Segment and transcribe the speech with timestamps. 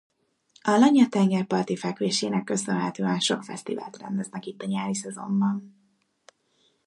[0.61, 5.75] Alanya tengerparti fekvésének köszönhetően sok fesztivált rendeznek itt a nyári szezonban.